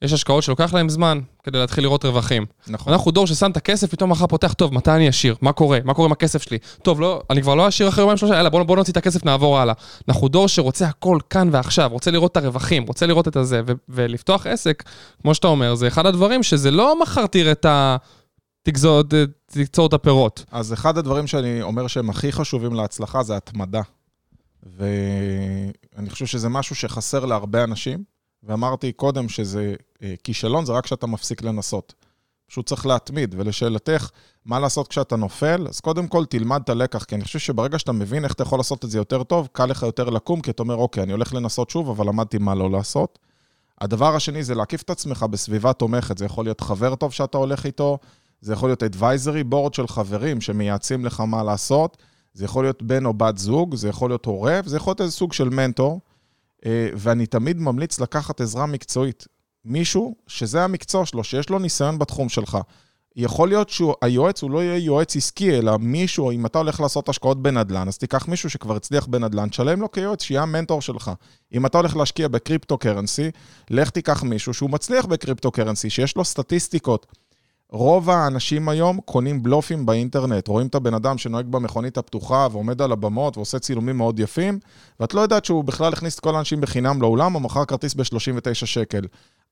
[0.03, 2.47] יש השקעות שלוקח להם זמן כדי להתחיל לראות רווחים.
[2.69, 2.93] נכון.
[2.93, 5.35] אנחנו דור ששם את הכסף, פתאום מחר פותח, טוב, מתי אני אשיר?
[5.41, 5.79] מה קורה?
[5.85, 6.59] מה קורה עם הכסף שלי?
[6.83, 9.25] טוב, לא, אני כבר לא אשיר אחרי יומיים שלושה, יאללה, בוא, בוא נוציא את הכסף,
[9.25, 9.75] נעבור הלאה.
[10.09, 13.73] אנחנו דור שרוצה הכל כאן ועכשיו, רוצה לראות את הרווחים, רוצה לראות את הזה, ו-
[13.89, 14.83] ולפתוח עסק,
[15.23, 17.97] כמו שאתה אומר, זה אחד הדברים שזה לא מחר תראה את ה...
[18.67, 19.15] תגזור, ת-
[19.47, 20.45] תקצור את הפירות.
[20.51, 23.83] אז אחד הדברים שאני אומר שהם הכי חשובים להצלחה זה התמדה.
[24.63, 28.05] ואני חושב שזה משהו שחסר להרבה אנשים,
[28.43, 31.95] ואמרתי קודם שזה אה, כישלון, זה רק כשאתה מפסיק לנסות.
[32.47, 34.11] פשוט צריך להתמיד, ולשאלתך,
[34.45, 35.67] מה לעשות כשאתה נופל?
[35.69, 38.59] אז קודם כל תלמד את הלקח, כי אני חושב שברגע שאתה מבין איך אתה יכול
[38.59, 41.35] לעשות את זה יותר טוב, קל לך יותר לקום, כי אתה אומר, אוקיי, אני הולך
[41.35, 43.19] לנסות שוב, אבל למדתי מה לא לעשות.
[43.81, 46.19] הדבר השני זה להקיף את עצמך בסביבה תומכת.
[46.19, 47.99] זה יכול להיות חבר טוב שאתה הולך איתו,
[48.41, 51.97] זה יכול להיות advisory board של חברים שמייעצים לך מה לעשות,
[52.35, 55.13] זה יכול להיות בן או בת זוג, זה יכול להיות הורה, וזה יכול להיות איזה
[55.13, 56.01] סוג של מנטור.
[56.67, 59.27] אה, ואני תמיד ממליץ לקחת עזרה מקצועית.
[59.65, 62.59] מישהו שזה המקצוע שלו, שיש לו ניסיון בתחום שלך.
[63.17, 67.43] יכול להיות שהיועץ הוא לא יהיה יועץ עסקי, אלא מישהו, אם אתה הולך לעשות השקעות
[67.43, 71.11] בנדל"ן, אז תיקח מישהו שכבר הצליח בנדל"ן, תשלם לו כיועץ, שיהיה המנטור שלך.
[71.53, 73.31] אם אתה הולך להשקיע בקריפטו קרנסי,
[73.71, 77.07] לך תיקח מישהו שהוא מצליח בקריפטו קרנסי, שיש לו סטטיסטיקות.
[77.71, 80.49] רוב האנשים היום קונים בלופים באינטרנט.
[80.49, 84.59] רואים את הבן אדם שנוהג במכונית הפתוחה ועומד על הבמות ועושה צילומים מאוד יפים,
[85.01, 88.55] ואת לא יודעת שהוא בכלל הכניס את כל האנשים בחינם לאולם, או מכר כרטיס ב-39
[88.55, 89.07] שקל.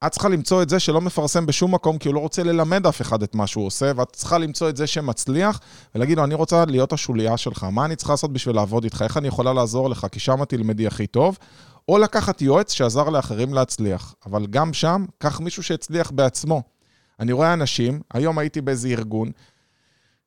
[0.06, 3.00] את צריכה למצוא את זה שלא מפרסם בשום מקום, כי הוא לא רוצה ללמד אף
[3.00, 5.60] אחד את מה שהוא עושה, ואת צריכה למצוא את זה שמצליח,
[5.94, 9.16] ולהגיד לו, אני רוצה להיות השוליה שלך, מה אני צריכה לעשות בשביל לעבוד איתך, איך
[9.16, 11.38] אני יכולה לעזור לך, כי שם תלמדי הכי טוב,
[11.88, 14.14] או לקחת יועץ שעזר לאחרים להצליח.
[14.26, 16.73] אבל גם שם, קח מישהו שהצליח בעצמו.
[17.20, 19.30] אני רואה אנשים, היום הייתי באיזה ארגון,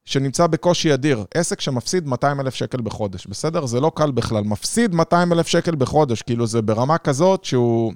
[0.05, 3.65] שנמצא בקושי אדיר, עסק שמפסיד 200 אלף שקל בחודש, בסדר?
[3.65, 7.93] זה לא קל בכלל, מפסיד 200 אלף שקל בחודש, כאילו זה ברמה כזאת שהוא...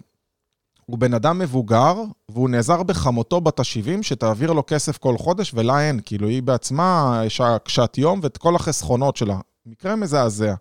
[0.86, 1.96] הוא בן אדם מבוגר,
[2.30, 6.00] והוא נעזר בחמותו בת ה-70 שתעביר לו כסף כל חודש, ולה אין.
[6.06, 9.40] כאילו, היא בעצמה, יש לה קשת יום ואת כל החסכונות שלה.
[9.66, 10.54] מקרה מזעזע.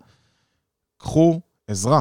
[0.98, 2.00] קחו עזרה,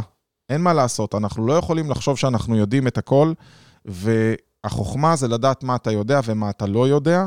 [0.50, 1.16] אין מה לעשות.
[1.16, 3.34] אנחנו לא יכולים לחשוב שאנחנו יודעים את הכל,
[4.64, 7.26] והחוכמה זה לדעת מה אתה יודע ומה אתה לא יודע,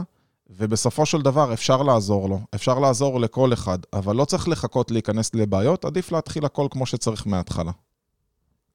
[0.51, 2.41] ובסופו של דבר אפשר לעזור לו.
[2.55, 7.27] אפשר לעזור לכל אחד, אבל לא צריך לחכות להיכנס לבעיות, עדיף להתחיל הכל כמו שצריך
[7.27, 7.73] מההתחלה.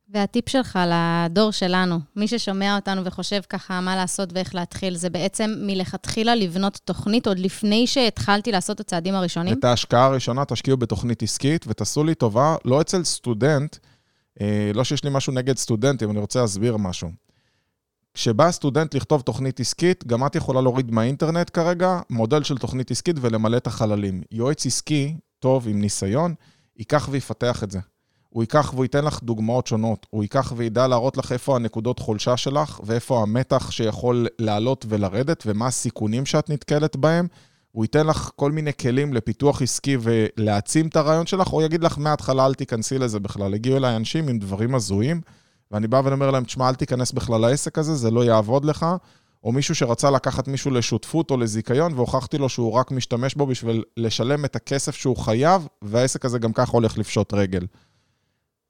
[0.09, 5.53] והטיפ שלך לדור שלנו, מי ששומע אותנו וחושב ככה מה לעשות ואיך להתחיל, זה בעצם
[5.61, 9.59] מלכתחילה לבנות תוכנית עוד לפני שהתחלתי לעשות את הצעדים הראשונים?
[9.59, 13.77] את ההשקעה הראשונה תשקיעו בתוכנית עסקית, ותעשו לי טובה, לא אצל סטודנט,
[14.41, 17.26] אה, לא שיש לי משהו נגד סטודנטים, אני רוצה להסביר משהו.
[18.17, 23.15] כשבא סטודנט לכתוב תוכנית עסקית, גם את יכולה להוריד מהאינטרנט כרגע מודל של תוכנית עסקית
[23.21, 24.21] ולמלא את החללים.
[24.31, 26.33] יועץ עסקי, טוב, עם ניסיון,
[26.77, 27.79] ייקח ויפתח את זה.
[28.29, 30.05] הוא ייקח והוא ייתן לך דוגמאות שונות.
[30.09, 35.67] הוא ייקח וידע להראות לך איפה הנקודות חולשה שלך, ואיפה המתח שיכול לעלות ולרדת, ומה
[35.67, 37.27] הסיכונים שאת נתקלת בהם.
[37.71, 41.97] הוא ייתן לך כל מיני כלים לפיתוח עסקי ולהעצים את הרעיון שלך, או יגיד לך
[41.97, 43.53] מההתחלה, אל תיכנסי לזה בכלל.
[43.53, 45.21] הגיעו אליי אנשים עם דברים הזויים,
[45.71, 48.85] ואני בא ואומר להם, תשמע, אל תיכנס בכלל לעסק הזה, זה לא יעבוד לך.
[49.43, 53.83] או מישהו שרצה לקחת מישהו לשותפות או לזיכיון, והוכחתי לו שהוא רק משתמש בו בשביל
[53.97, 57.65] לשלם את הכסף שהוא חייב, והעסק הזה גם ככה הולך לפשוט רגל.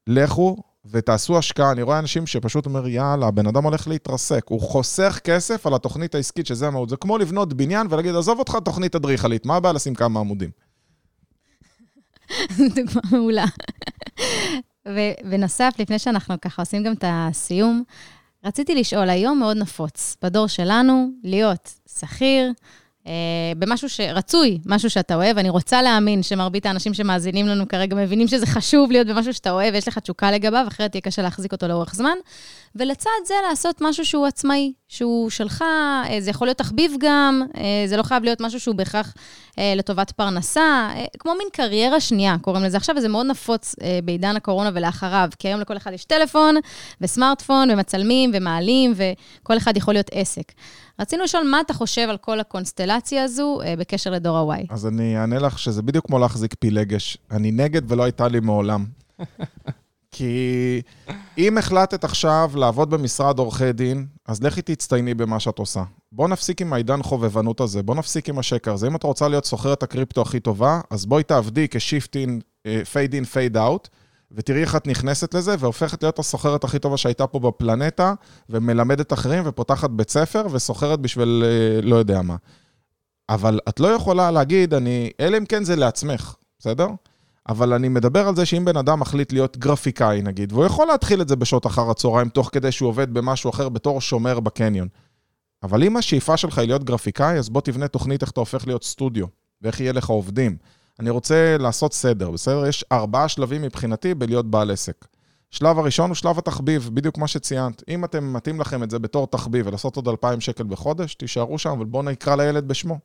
[0.07, 0.57] לכו
[0.91, 1.71] ותעשו השקעה.
[1.71, 4.45] אני רואה אנשים שפשוט אומר, יאללה, הבן אדם הולך להתרסק.
[4.47, 6.89] הוא חוסך כסף על התוכנית העסקית, שזה המהות.
[6.89, 10.49] זה כמו לבנות בניין ולהגיד, עזוב אותך תוכנית אדריכלית, מה הבעיה לשים כמה עמודים?
[12.75, 13.45] דוגמה מעולה.
[14.88, 17.84] ובנוסף, לפני שאנחנו ככה עושים גם את הסיום,
[18.45, 22.52] רציתי לשאול, היום מאוד נפוץ בדור שלנו להיות שכיר,
[23.08, 23.13] אה,
[23.58, 25.38] במשהו שרצוי, משהו שאתה אוהב.
[25.38, 29.73] אני רוצה להאמין שמרבית האנשים שמאזינים לנו כרגע מבינים שזה חשוב להיות במשהו שאתה אוהב
[29.73, 32.17] ויש לך תשוקה לגביו, אחרת יהיה קשה להחזיק אותו לאורך זמן.
[32.75, 37.88] ולצד זה לעשות משהו שהוא עצמאי, שהוא שלך, אה, זה יכול להיות תחביב גם, אה,
[37.88, 39.13] זה לא חייב להיות משהו שהוא בהכרח
[39.75, 45.30] לטובת פרנסה, כמו מין קריירה שנייה, קוראים לזה עכשיו, וזה מאוד נפוץ בעידן הקורונה ולאחריו,
[45.39, 46.56] כי היום לכל אחד יש טלפון
[47.01, 50.51] וסמארטפון, ומצלמים ומעלים, וכל אחד יכול להיות עסק.
[50.99, 54.65] רצינו לשאול מה אתה חושב על כל הקונסטלציה הזו אה, בקשר לדור ה-Y.
[54.69, 57.17] אז אני אענה לך שזה בדיוק כמו להחזיק פילגש.
[57.32, 58.86] אני נגד ולא הייתה לי מעולם.
[60.17, 60.82] כי
[61.38, 65.84] אם החלטת עכשיו לעבוד במשרד עורכי דין, אז לכי תצטייני במה שאת עושה.
[66.12, 68.88] בוא נפסיק עם העידן חובבנות הזה, בוא נפסיק עם השקר הזה.
[68.88, 72.41] אם את רוצה להיות סוחרת הקריפטו הכי טובה, אז בואי תעבדי כ shift in,
[72.91, 73.88] fade in, fade out,
[74.32, 78.13] ותראי איך את נכנסת לזה, והופכת להיות הסוחרת הכי טובה שהייתה פה בפלנטה,
[78.49, 82.36] ומלמדת אחרים, ופותחת בית ספר, וסוחרת בשביל אה, לא יודע מה.
[83.30, 86.88] אבל את לא יכולה להגיד, אני, אלא אם כן זה לעצמך, בסדר?
[87.49, 91.21] אבל אני מדבר על זה שאם בן אדם מחליט להיות גרפיקאי, נגיד, והוא יכול להתחיל
[91.21, 94.88] את זה בשעות אחר הצהריים, תוך כדי שהוא עובד במשהו אחר בתור שומר בקניון.
[95.63, 98.83] אבל אם השאיפה שלך היא להיות גרפיקאי, אז בוא תבנה תוכנית איך אתה הופך להיות
[98.83, 99.25] סטודיו,
[99.62, 100.57] ואיך יהיה לך עובדים.
[100.99, 102.67] אני רוצה לעשות סדר, בסדר?
[102.67, 105.05] יש ארבעה שלבים מבחינתי בלהיות בעל עסק.
[105.51, 107.83] שלב הראשון הוא שלב התחביב, בדיוק מה שציינת.
[107.88, 111.69] אם אתם מתאים לכם את זה בתור תחביב ולעשות עוד 2,000 שקל בחודש, תישארו שם,
[111.69, 112.99] אבל בואו נקרא לילד בשמו.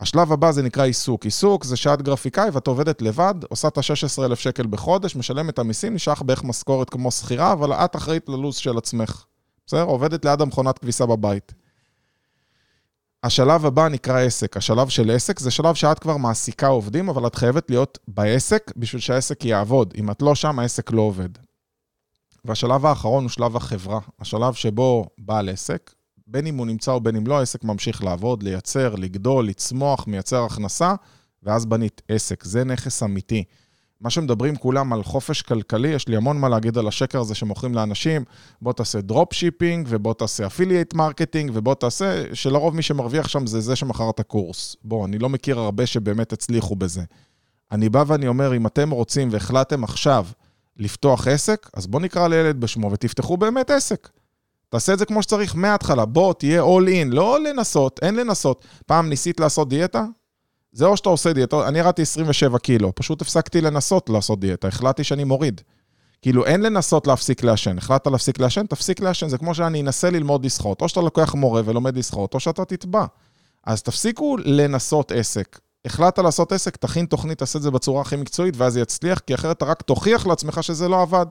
[0.00, 1.24] השלב הבא זה נקרא עיסוק.
[1.24, 5.94] עיסוק זה שאת גרפיקאי ואת עובדת לבד, עושה את ה-16,000 שקל בחודש, משלמת את המיסים,
[5.94, 9.24] נשאר בערך משכורת כמו שכירה, אבל את אחראית ללו"ז של עצמך.
[9.66, 9.82] בסדר?
[9.82, 11.54] עובדת ליד המכונת כביסה בבית.
[13.22, 14.56] השלב הבא נקרא עסק.
[14.56, 19.00] השלב של עסק זה שלב שאת כבר מעסיקה עובדים, אבל את חייבת להיות בעסק בשביל
[19.00, 19.94] שהעסק יעבוד.
[19.98, 21.28] אם את לא שם, העסק לא עובד.
[22.44, 24.00] והשלב האחרון הוא שלב החברה.
[24.20, 25.94] השלב שבו בעל עסק,
[26.30, 30.44] בין אם הוא נמצא או בין אם לא, העסק ממשיך לעבוד, לייצר, לגדול, לצמוח, מייצר
[30.44, 30.94] הכנסה,
[31.42, 32.44] ואז בנית עסק.
[32.44, 33.44] זה נכס אמיתי.
[34.00, 37.74] מה שמדברים כולם על חופש כלכלי, יש לי המון מה להגיד על השקר הזה שמוכרים
[37.74, 38.24] לאנשים,
[38.62, 43.60] בוא תעשה drop shipping, ובוא תעשה affiliate marketing, ובוא תעשה, שלרוב מי שמרוויח שם זה
[43.60, 44.76] זה שמכר את הקורס.
[44.84, 47.02] בוא, אני לא מכיר הרבה שבאמת הצליחו בזה.
[47.72, 50.26] אני בא ואני אומר, אם אתם רוצים והחלטתם עכשיו
[50.76, 54.08] לפתוח עסק, אז בוא נקרא לילד בשמו ותפתחו באמת עסק.
[54.70, 58.64] תעשה את זה כמו שצריך מההתחלה, בוא, תהיה all in, לא לנסות, אין לנסות.
[58.86, 60.04] פעם ניסית לעשות דיאטה?
[60.72, 65.04] זה או שאתה עושה דיאטה, אני ירדתי 27 קילו, פשוט הפסקתי לנסות לעשות דיאטה, החלטתי
[65.04, 65.60] שאני מוריד.
[66.22, 67.78] כאילו, אין לנסות להפסיק לעשן.
[67.78, 69.28] החלטת להפסיק לעשן, תפסיק לעשן.
[69.28, 70.82] זה כמו שאני אנסה ללמוד לשחות.
[70.82, 73.04] או שאתה לוקח מורה ולומד לשחות, או שאתה תטבע.
[73.66, 75.58] אז תפסיקו לנסות עסק.
[75.84, 79.56] החלטת לעשות עסק, תכין תוכנית, תעשה את זה בצורה הכי מקצועית, ואז יצליח, כי אחרת
[79.56, 81.26] אתה רק תוכיח לעצמך שזה לא עבד.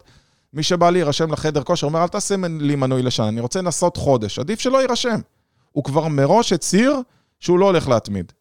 [0.53, 4.39] מי שבא להירשם לחדר כושר אומר, אל תעשה לי מנוי לשנה, אני רוצה לנסות חודש.
[4.39, 5.19] עדיף שלא יירשם.
[5.71, 6.95] הוא כבר מראש הצהיר
[7.39, 8.31] שהוא לא הולך להתמיד.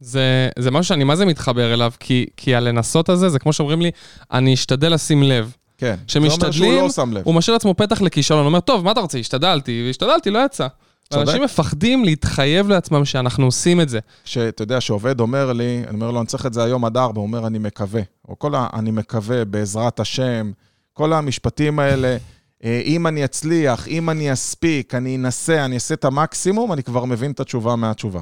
[0.00, 3.82] זה, זה משהו שאני מה זה מתחבר אליו, כי, כי הלנסות הזה, זה כמו שאומרים
[3.82, 3.90] לי,
[4.32, 5.54] אני אשתדל לשים לב.
[5.78, 5.94] כן.
[6.08, 7.22] זה אומר שהוא לא שם לב.
[7.24, 9.18] הוא משאיר לעצמו פתח לכישלון, הוא אומר, טוב, מה אתה רוצה?
[9.18, 10.66] השתדלתי, והשתדלתי, לא יצא.
[11.12, 11.28] צודק.
[11.28, 13.98] אנשים מפחדים להתחייב לעצמם שאנחנו עושים את זה.
[14.24, 17.20] שאתה יודע, שעובד אומר לי, אני אומר לו, אני צריך את זה היום עד ארבע,
[17.20, 18.02] הוא אומר, אני מקווה.
[18.28, 18.66] או כל ה...
[18.72, 20.52] אני מקווה, בעזרת השם,
[20.98, 22.16] כל המשפטים האלה,
[22.64, 27.04] אה, אם אני אצליח, אם אני אספיק, אני אנסה, אני אעשה את המקסימום, אני כבר
[27.04, 28.20] מבין את התשובה מהתשובה.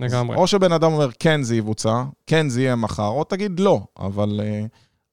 [0.00, 0.36] לגמרי.
[0.36, 4.40] או שבן אדם אומר, כן, זה יבוצע, כן, זה יהיה מחר, או תגיד לא, אבל
[4.42, 4.64] אה,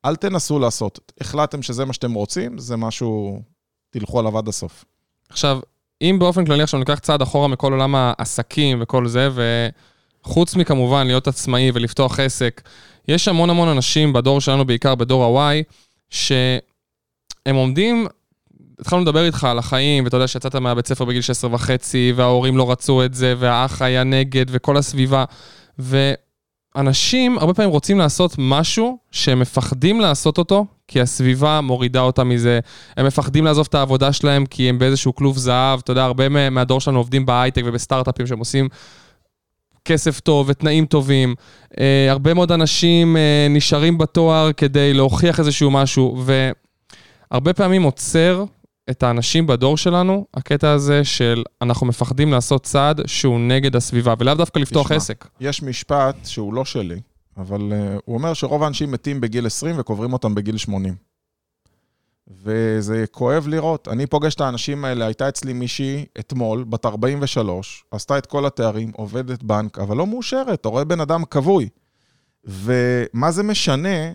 [0.05, 1.11] אל תנסו לעשות.
[1.21, 3.41] החלטתם שזה מה שאתם רוצים, זה משהו,
[3.89, 4.85] תלכו עליו עד הסוף.
[5.29, 5.59] עכשיו,
[6.01, 9.29] אם באופן כללי עכשיו ניקח צעד אחורה מכל עולם העסקים וכל זה,
[10.23, 12.61] וחוץ מכמובן להיות עצמאי ולפתוח עסק,
[13.07, 15.63] יש המון המון אנשים בדור שלנו, בעיקר בדור ה-Y,
[16.10, 16.60] שהם
[17.56, 18.08] עומדים,
[18.80, 22.72] התחלנו לדבר איתך על החיים, ואתה יודע שיצאת מהבית ספר בגיל 16 וחצי, וההורים לא
[22.72, 25.26] רצו את זה, והאח היה נגד, וכל הסביבה,
[25.80, 32.60] ואנשים הרבה פעמים רוצים לעשות משהו שהם מפחדים לעשות אותו, כי הסביבה מורידה אותם מזה.
[32.98, 35.80] הם מפחדים לעזוב את העבודה שלהם כי הם באיזשהו כלוב זהב.
[35.84, 38.70] אתה יודע, הרבה מה- מהדור שלנו עובדים בהייטק ובסטארט-אפים שהם עושים
[39.88, 41.36] כסף טוב ותנאים טובים.
[41.80, 46.23] אה, הרבה מאוד אנשים אה, נשארים בתואר כדי להוכיח איזשהו משהו,
[47.32, 48.43] והרבה פעמים עוצר
[48.89, 54.36] את האנשים בדור שלנו, הקטע הזה של אנחנו מפחדים לעשות צעד שהוא נגד הסביבה, ולאו
[54.36, 54.97] דווקא לפתוח תשמע.
[54.97, 55.28] עסק.
[55.39, 57.00] יש משפט שהוא לא שלי,
[57.38, 61.07] אבל uh, הוא אומר שרוב האנשים מתים בגיל 20 וקוברים אותם בגיל 80.
[62.27, 63.87] וזה כואב לראות.
[63.87, 68.91] אני פוגש את האנשים האלה, הייתה אצלי מישהי אתמול, בת 43, עשתה את כל התארים,
[68.95, 71.69] עובדת בנק, אבל לא מאושרת, אתה רואה בן אדם כבוי.
[72.43, 74.11] ומה זה משנה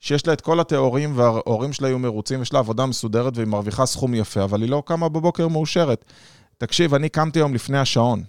[0.00, 3.86] שיש לה את כל התיאורים וההורים שלה היו מרוצים, יש לה עבודה מסודרת והיא מרוויחה
[3.86, 6.04] סכום יפה, אבל היא לא קמה בבוקר מאושרת.
[6.58, 8.22] תקשיב, אני קמתי היום לפני השעון.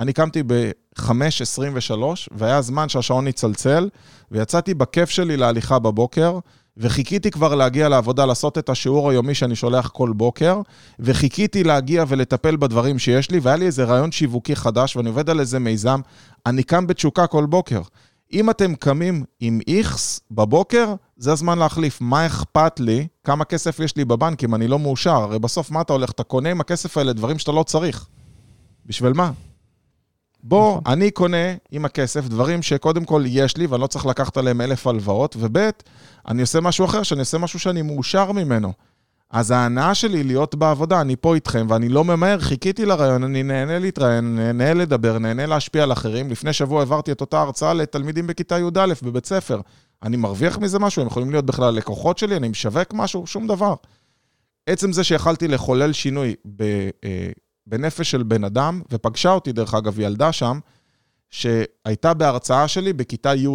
[0.00, 1.92] אני קמתי ב-5.23,
[2.30, 3.88] והיה זמן שהשעון יצלצל,
[4.30, 6.38] ויצאתי בכיף שלי להליכה בבוקר,
[6.78, 10.60] וחיכיתי כבר להגיע לעבודה, לעשות את השיעור היומי שאני שולח כל בוקר,
[10.98, 15.40] וחיכיתי להגיע ולטפל בדברים שיש לי, והיה לי איזה רעיון שיווקי חדש, ואני עובד על
[15.40, 16.00] איזה מיזם.
[16.46, 17.80] אני קם בתשוקה כל בוקר.
[18.32, 22.00] אם אתם קמים עם איכס בבוקר, זה הזמן להחליף.
[22.00, 23.06] מה אכפת לי?
[23.24, 25.14] כמה כסף יש לי בבנק אם אני לא מאושר?
[25.14, 26.10] הרי בסוף מה אתה הולך?
[26.10, 28.06] אתה קונה עם הכסף האלה דברים שאתה לא צריך.
[28.86, 29.30] בשביל מה?
[30.42, 30.92] בוא, נכון.
[30.92, 34.86] אני קונה עם הכסף דברים שקודם כל יש לי ואני לא צריך לקחת עליהם אלף
[34.86, 35.70] הלוואות, וב'
[36.28, 38.72] אני עושה משהו אחר, שאני עושה משהו שאני מאושר ממנו.
[39.30, 43.78] אז ההנאה שלי להיות בעבודה, אני פה איתכם ואני לא ממהר, חיכיתי לרעיון, אני נהנה
[43.78, 46.30] להתראיין, נהנה לדבר, נהנה להשפיע על אחרים.
[46.30, 49.60] לפני שבוע העברתי את אותה הרצאה לתלמידים בכיתה י"א בבית ספר.
[50.02, 51.02] אני מרוויח מזה משהו?
[51.02, 52.36] הם יכולים להיות בכלל לקוחות שלי?
[52.36, 53.26] אני משווק משהו?
[53.26, 53.74] שום דבר.
[54.66, 56.62] עצם זה שיכלתי לחולל שינוי ב,
[57.04, 57.30] אה,
[57.68, 60.58] בנפש של בן אדם, ופגשה אותי, דרך אגב, ילדה שם,
[61.30, 63.48] שהייתה בהרצאה שלי בכיתה י',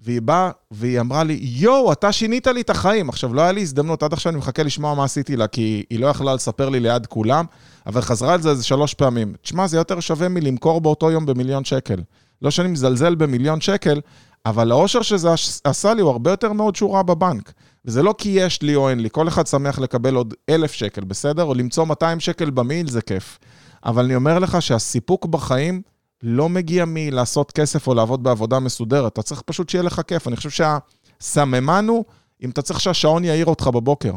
[0.00, 3.08] והיא באה, והיא אמרה לי, יואו, אתה שינית לי את החיים.
[3.08, 6.00] עכשיו, לא היה לי הזדמנות, עד עכשיו אני מחכה לשמוע מה עשיתי לה, כי היא
[6.00, 7.44] לא יכלה לספר לי ליד כולם,
[7.86, 9.34] אבל חזרה על זה איזה שלוש פעמים.
[9.42, 12.00] תשמע, זה יותר שווה מלמכור באותו יום במיליון שקל.
[12.42, 14.00] לא שאני מזלזל במיליון שקל,
[14.46, 15.28] אבל האושר שזה
[15.64, 17.52] עשה לי הוא הרבה יותר מאוד שורה בבנק.
[17.88, 21.04] וזה לא כי יש לי או אין לי, כל אחד שמח לקבל עוד אלף שקל,
[21.04, 21.44] בסדר?
[21.44, 23.38] או למצוא 200 שקל במיל זה כיף.
[23.84, 25.82] אבל אני אומר לך שהסיפוק בחיים
[26.22, 30.28] לא מגיע מלעשות כסף או לעבוד בעבודה מסודרת, אתה צריך פשוט שיהיה לך כיף.
[30.28, 32.04] אני חושב שהסממן הוא,
[32.42, 34.12] אם אתה צריך שהשעון יעיר אותך בבוקר,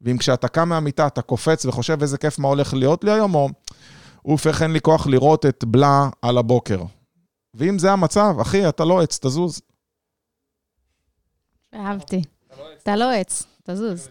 [0.00, 3.48] ואם כשאתה קם מהמיטה אתה קופץ וחושב איזה כיף מה הולך להיות לי היום, או
[4.24, 6.82] אוף, איך אין לי כוח לראות את בלה על הבוקר.
[7.54, 9.60] ואם זה המצב, אחי, אתה לא עץ, תזוז.
[11.74, 12.22] אהבתי.
[12.82, 14.08] אתה לא עץ, תזוז.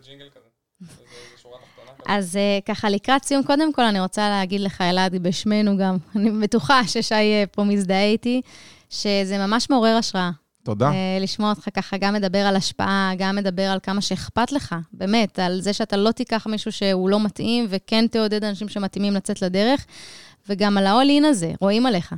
[2.07, 6.31] אז אה, ככה, לקראת סיום, קודם כל אני רוצה להגיד לך, אלעד, בשמנו גם, אני
[6.31, 8.41] בטוחה ששי אה, פה מזדהה איתי,
[8.89, 10.31] שזה ממש מעורר השראה.
[10.63, 10.91] תודה.
[10.91, 15.39] אה, לשמוע אותך ככה גם מדבר על השפעה, גם מדבר על כמה שאכפת לך, באמת,
[15.39, 19.85] על זה שאתה לא תיקח מישהו שהוא לא מתאים, וכן תעודד אנשים שמתאימים לצאת לדרך,
[20.49, 22.15] וגם על ה-all in הזה, רואים עליך.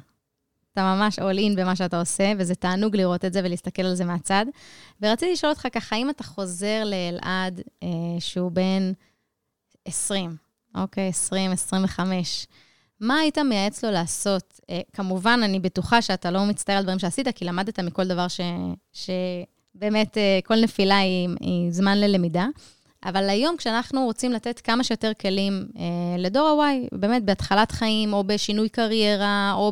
[0.74, 4.06] אתה ממש all in במה שאתה עושה, וזה תענוג לראות את זה ולהסתכל על זה
[4.06, 4.46] מהצד.
[5.02, 8.92] ורציתי לשאול אותך ככה, אם אתה חוזר לאלעד, אה, שהוא בן
[9.86, 10.36] 20,
[10.76, 12.48] אוקיי, 20, 25,
[13.00, 14.60] מה היית מייעץ לו לעשות?
[14.70, 18.40] אה, כמובן, אני בטוחה שאתה לא מצטער על דברים שעשית, כי למדת מכל דבר ש...
[18.94, 22.46] שבאמת, אה, כל נפילה היא, היא זמן ללמידה.
[23.06, 25.84] אבל היום, כשאנחנו רוצים לתת כמה שיותר כלים אה,
[26.18, 29.72] לדור ה-Y, באמת בהתחלת חיים, או בשינוי קריירה, או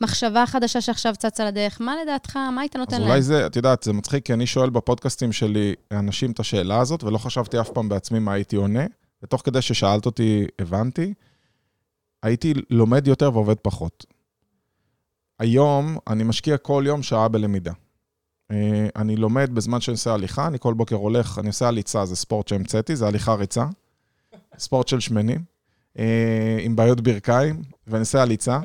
[0.00, 3.10] במחשבה חדשה שעכשיו צצה לדרך, מה לדעתך, מה היית נותן אז להם?
[3.10, 7.04] אולי זה, את יודעת, זה מצחיק, כי אני שואל בפודקאסטים שלי אנשים את השאלה הזאת,
[7.04, 8.84] ולא חשבתי אף פעם בעצמי מה הייתי עונה,
[9.22, 11.14] ותוך כדי ששאלת אותי, הבנתי.
[12.22, 14.06] הייתי לומד יותר ועובד פחות.
[15.38, 17.72] היום אני משקיע כל יום שעה בלמידה.
[18.52, 22.16] אה, אני לומד בזמן שאני עושה הליכה, אני כל בוקר הולך, אני עושה הליצה, זה
[22.16, 23.66] ספורט שהמצאתי, זה הליכה ריצה.
[24.58, 25.44] ספורט של שמנים,
[25.98, 28.58] אה, עם בעיות ברכיים, ואני עושה הליצה.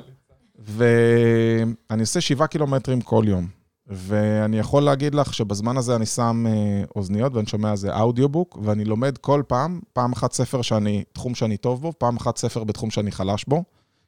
[0.60, 3.48] ואני עושה שבעה קילומטרים כל יום.
[3.88, 8.86] ואני יכול להגיד לך שבזמן הזה אני שם אה, אוזניות ואני שומע איזה אודיובוק, ואני
[8.86, 12.90] לומד כל פעם, פעם אחת ספר שאני, תחום שאני טוב בו, פעם אחת ספר בתחום
[12.90, 13.64] שאני חלש בו,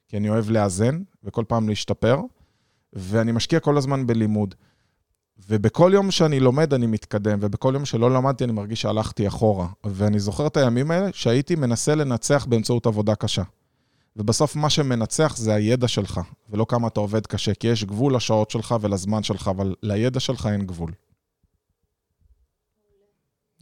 [0.08, 2.20] כי אני אוהב לאזן, וכל פעם להשתפר,
[2.92, 4.54] ואני משקיע כל הזמן בלימוד.
[5.48, 9.68] ובכל יום שאני לומד אני מתקדם, ובכל יום שלא למדתי אני מרגיש שהלכתי אחורה.
[9.84, 13.42] ואני זוכר את הימים האלה שהייתי מנסה לנצח באמצעות עבודה קשה.
[14.16, 18.50] ובסוף מה שמנצח זה הידע שלך, ולא כמה אתה עובד קשה, כי יש גבול לשעות
[18.50, 20.92] שלך ולזמן שלך, אבל לידע שלך אין גבול.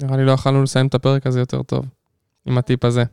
[0.02, 1.84] נראה לי לא יכולנו לסיים את הפרק הזה יותר טוב,
[2.46, 3.04] עם הטיפ הזה.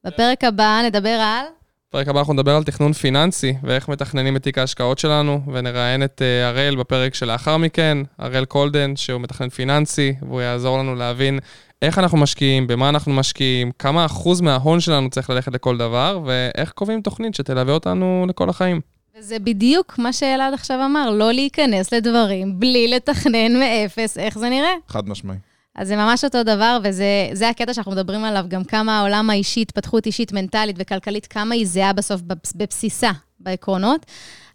[0.03, 1.45] בפרק הבא נדבר על...
[1.89, 6.21] בפרק הבא אנחנו נדבר על תכנון פיננסי, ואיך מתכננים את תיק ההשקעות שלנו, ונראיין את
[6.21, 11.39] אה, הראל בפרק שלאחר מכן, הראל קולדן, שהוא מתכנן פיננסי, והוא יעזור לנו להבין
[11.81, 16.71] איך אנחנו משקיעים, במה אנחנו משקיעים, כמה אחוז מההון שלנו צריך ללכת לכל דבר, ואיך
[16.71, 18.94] קובעים תוכנית שתלווה אותנו לכל החיים.
[19.17, 24.73] וזה בדיוק מה שאלעד עכשיו אמר, לא להיכנס לדברים בלי לתכנן מאפס איך זה נראה.
[24.87, 25.37] חד משמעי.
[25.75, 29.61] אז זה ממש אותו דבר, וזה זה הקטע שאנחנו מדברים עליו, גם כמה העולם האישי,
[29.61, 34.05] התפתחות אישית, מנטלית וכלכלית, כמה היא זהה בסוף בבס- בבסיסה, בעקרונות.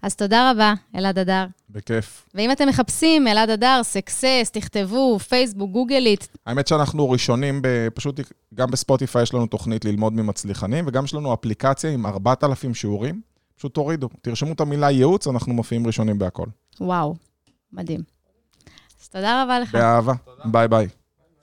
[0.02, 1.44] אז תודה רבה, אלעד אדר.
[1.70, 2.26] בכיף.
[2.34, 8.20] ואם אתם מחפשים אלעד אדר, סקסס, תכתבו, פייסבוק, גוגלית, האמת שאנחנו ראשונים, ב- פשוט
[8.54, 13.29] גם בספוטיפיי יש לנו תוכנית ללמוד ממצליחנים, וגם יש לנו אפליקציה עם 4,000 שיעורים.
[13.60, 16.46] פשוט תורידו, תרשמו את המילה ייעוץ, אנחנו מופיעים ראשונים בהכל.
[16.80, 17.14] וואו,
[17.72, 18.00] מדהים.
[19.02, 19.72] אז תודה רבה לך.
[19.74, 20.12] באהבה.
[20.44, 20.88] ביי ביי.